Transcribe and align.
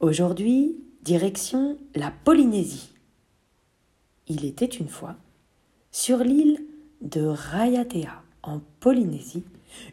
Aujourd'hui, 0.00 0.76
direction 1.02 1.78
la 1.94 2.10
Polynésie. 2.10 2.92
Il 4.26 4.44
était 4.44 4.64
une 4.66 4.88
fois, 4.88 5.14
sur 5.92 6.18
l'île 6.18 6.64
de 7.00 7.22
Raiatea, 7.22 8.22
en 8.42 8.60
Polynésie, 8.80 9.44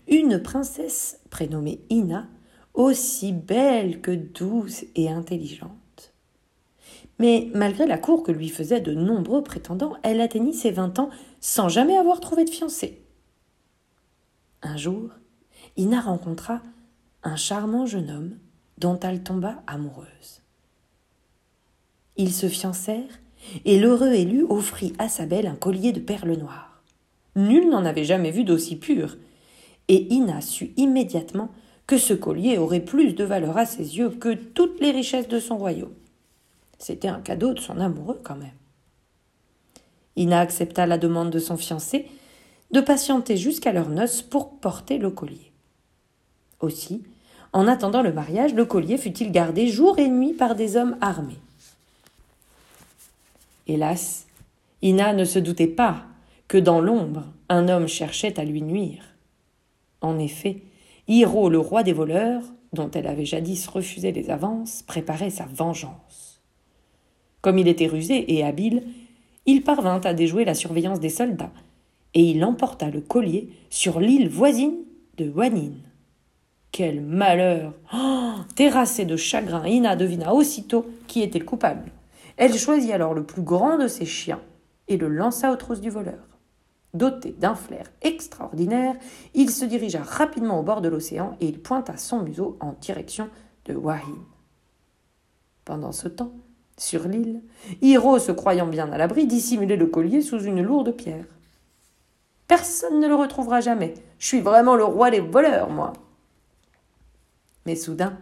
une 0.07 0.41
princesse 0.41 1.19
prénommée 1.29 1.81
Ina, 1.89 2.27
aussi 2.73 3.31
belle 3.31 4.01
que 4.01 4.11
douce 4.11 4.85
et 4.95 5.09
intelligente. 5.09 6.13
Mais 7.19 7.51
malgré 7.53 7.85
la 7.85 7.99
cour 7.99 8.23
que 8.23 8.31
lui 8.31 8.49
faisaient 8.49 8.81
de 8.81 8.95
nombreux 8.95 9.43
prétendants, 9.43 9.95
elle 10.01 10.19
atteignit 10.19 10.55
ses 10.55 10.71
vingt 10.71 10.97
ans 10.97 11.11
sans 11.39 11.69
jamais 11.69 11.95
avoir 11.95 12.19
trouvé 12.19 12.43
de 12.43 12.49
fiancé. 12.49 13.05
Un 14.63 14.77
jour, 14.77 15.09
Ina 15.77 16.01
rencontra 16.01 16.63
un 17.23 17.35
charmant 17.35 17.85
jeune 17.85 18.09
homme 18.09 18.37
dont 18.81 18.99
elle 18.99 19.21
tomba 19.21 19.61
amoureuse. 19.67 20.41
Ils 22.17 22.33
se 22.33 22.49
fiancèrent 22.49 23.19
et 23.63 23.79
l'heureux 23.79 24.13
élu 24.13 24.43
offrit 24.43 24.93
à 24.97 25.07
sa 25.07 25.25
belle 25.25 25.47
un 25.47 25.55
collier 25.55 25.91
de 25.91 25.99
perles 25.99 26.35
noires. 26.35 26.83
Nul 27.35 27.69
n'en 27.69 27.85
avait 27.85 28.03
jamais 28.03 28.31
vu 28.31 28.43
d'aussi 28.43 28.75
pur, 28.75 29.17
et 29.87 30.13
Ina 30.13 30.41
sut 30.41 30.73
immédiatement 30.77 31.49
que 31.87 31.97
ce 31.97 32.13
collier 32.13 32.57
aurait 32.57 32.83
plus 32.83 33.13
de 33.13 33.23
valeur 33.23 33.57
à 33.57 33.65
ses 33.65 33.97
yeux 33.97 34.09
que 34.09 34.33
toutes 34.33 34.81
les 34.81 34.91
richesses 34.91 35.27
de 35.27 35.39
son 35.39 35.57
royaume. 35.57 35.93
C'était 36.79 37.07
un 37.07 37.21
cadeau 37.21 37.53
de 37.53 37.59
son 37.59 37.79
amoureux 37.79 38.19
quand 38.23 38.35
même. 38.35 38.49
Ina 40.15 40.39
accepta 40.39 40.85
la 40.87 40.97
demande 40.97 41.29
de 41.29 41.39
son 41.39 41.57
fiancé 41.57 42.07
de 42.71 42.81
patienter 42.81 43.37
jusqu'à 43.37 43.73
leur 43.73 43.89
noces 43.89 44.21
pour 44.21 44.59
porter 44.59 44.97
le 44.97 45.11
collier. 45.11 45.51
Aussi, 46.59 47.03
en 47.53 47.67
attendant 47.67 48.01
le 48.01 48.13
mariage, 48.13 48.53
le 48.53 48.65
collier 48.65 48.97
fut-il 48.97 49.31
gardé 49.31 49.67
jour 49.67 49.99
et 49.99 50.07
nuit 50.07 50.33
par 50.33 50.55
des 50.55 50.77
hommes 50.77 50.97
armés. 51.01 51.39
Hélas, 53.67 54.25
Ina 54.81 55.13
ne 55.13 55.25
se 55.25 55.39
doutait 55.39 55.67
pas 55.67 56.03
que 56.47 56.57
dans 56.57 56.81
l'ombre, 56.81 57.25
un 57.49 57.67
homme 57.67 57.87
cherchait 57.87 58.39
à 58.39 58.43
lui 58.43 58.61
nuire. 58.61 59.03
En 60.01 60.17
effet, 60.17 60.63
Hiro, 61.07 61.49
le 61.49 61.59
roi 61.59 61.83
des 61.83 61.93
voleurs, 61.93 62.43
dont 62.73 62.89
elle 62.91 63.07
avait 63.07 63.25
jadis 63.25 63.67
refusé 63.67 64.11
les 64.11 64.29
avances, 64.29 64.81
préparait 64.81 65.29
sa 65.29 65.45
vengeance. 65.45 66.41
Comme 67.41 67.57
il 67.57 67.67
était 67.67 67.87
rusé 67.87 68.33
et 68.33 68.43
habile, 68.43 68.83
il 69.45 69.63
parvint 69.63 70.01
à 70.01 70.13
déjouer 70.13 70.45
la 70.45 70.53
surveillance 70.53 70.99
des 70.99 71.09
soldats, 71.09 71.51
et 72.13 72.21
il 72.21 72.43
emporta 72.43 72.89
le 72.89 73.01
collier 73.01 73.49
sur 73.69 73.99
l'île 73.99 74.29
voisine 74.29 74.77
de 75.17 75.29
Wanin. 75.29 75.73
Quel 76.83 77.01
malheur 77.01 77.75
oh 77.93 78.33
Terrassée 78.55 79.05
de 79.05 79.15
chagrin, 79.15 79.67
Ina 79.67 79.95
devina 79.95 80.33
aussitôt 80.33 80.87
qui 81.05 81.21
était 81.21 81.37
le 81.37 81.45
coupable. 81.45 81.91
Elle 82.37 82.57
choisit 82.57 82.91
alors 82.91 83.13
le 83.13 83.23
plus 83.23 83.43
grand 83.43 83.77
de 83.77 83.87
ses 83.87 84.07
chiens 84.07 84.41
et 84.87 84.97
le 84.97 85.07
lança 85.07 85.51
aux 85.51 85.57
trousses 85.57 85.79
du 85.79 85.91
voleur. 85.91 86.39
Doté 86.95 87.35
d'un 87.37 87.53
flair 87.53 87.85
extraordinaire, 88.01 88.95
il 89.35 89.51
se 89.51 89.63
dirigea 89.63 90.01
rapidement 90.01 90.59
au 90.59 90.63
bord 90.63 90.81
de 90.81 90.89
l'océan 90.89 91.37
et 91.39 91.45
il 91.45 91.59
pointa 91.59 91.97
son 91.97 92.23
museau 92.23 92.57
en 92.61 92.73
direction 92.81 93.29
de 93.65 93.75
Wahin. 93.75 94.25
Pendant 95.65 95.91
ce 95.91 96.07
temps, 96.07 96.33
sur 96.77 97.07
l'île, 97.07 97.43
Hiro, 97.83 98.17
se 98.17 98.31
croyant 98.31 98.65
bien 98.65 98.91
à 98.91 98.97
l'abri, 98.97 99.27
dissimulait 99.27 99.77
le 99.77 99.85
collier 99.85 100.21
sous 100.23 100.41
une 100.41 100.63
lourde 100.63 100.93
pierre. 100.93 101.25
Personne 102.47 102.99
ne 102.99 103.07
le 103.07 103.13
retrouvera 103.13 103.61
jamais. 103.61 103.93
Je 104.17 104.25
suis 104.25 104.41
vraiment 104.41 104.75
le 104.75 104.83
roi 104.83 105.11
des 105.11 105.19
voleurs, 105.19 105.69
moi. 105.69 105.93
Mais 107.65 107.75
soudain, 107.75 108.17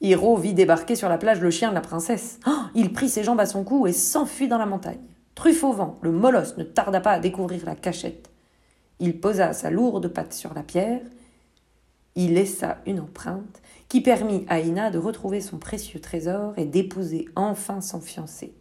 Hiro 0.00 0.36
vit 0.36 0.54
débarquer 0.54 0.96
sur 0.96 1.08
la 1.08 1.18
plage 1.18 1.40
le 1.40 1.50
chien 1.50 1.70
de 1.70 1.74
la 1.74 1.80
princesse. 1.80 2.40
Oh, 2.46 2.50
il 2.74 2.92
prit 2.92 3.08
ses 3.08 3.22
jambes 3.22 3.40
à 3.40 3.46
son 3.46 3.64
cou 3.64 3.86
et 3.86 3.92
s'enfuit 3.92 4.48
dans 4.48 4.58
la 4.58 4.66
montagne. 4.66 5.00
Truffe 5.34 5.64
au 5.64 5.72
vent, 5.72 5.98
le 6.02 6.10
molosse 6.10 6.56
ne 6.56 6.64
tarda 6.64 7.00
pas 7.00 7.12
à 7.12 7.20
découvrir 7.20 7.64
la 7.64 7.74
cachette. 7.74 8.30
Il 8.98 9.20
posa 9.20 9.52
sa 9.52 9.70
lourde 9.70 10.08
patte 10.08 10.32
sur 10.32 10.54
la 10.54 10.62
pierre, 10.62 11.00
il 12.16 12.34
laissa 12.34 12.78
une 12.86 13.00
empreinte 13.00 13.62
qui 13.88 14.00
permit 14.00 14.44
à 14.48 14.60
Ina 14.60 14.90
de 14.90 14.98
retrouver 14.98 15.40
son 15.40 15.58
précieux 15.58 16.00
trésor 16.00 16.54
et 16.56 16.64
d'épouser 16.64 17.26
enfin 17.36 17.80
son 17.80 18.00
fiancé. 18.00 18.54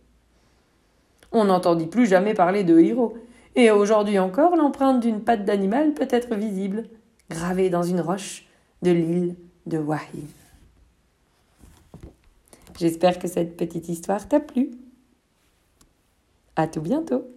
On 1.31 1.45
n'entendit 1.45 1.87
plus 1.87 2.07
jamais 2.07 2.33
parler 2.33 2.63
de 2.63 2.79
Hiro, 2.79 3.17
et 3.55 3.71
aujourd'hui 3.71 4.19
encore 4.19 4.55
l'empreinte 4.55 5.01
d'une 5.01 5.21
patte 5.21 5.45
d'animal 5.45 5.93
peut 5.93 6.07
être 6.09 6.35
visible, 6.35 6.85
gravée 7.29 7.69
dans 7.69 7.83
une 7.83 8.01
roche 8.01 8.47
de 8.81 8.91
l'île 8.91 9.35
de. 9.65 9.79
J'espère 12.79 13.19
que 13.19 13.27
cette 13.27 13.57
petite 13.57 13.89
histoire 13.89 14.27
t'a 14.27 14.39
plu. 14.39 14.71
À 16.55 16.67
tout 16.67 16.81
bientôt. 16.81 17.29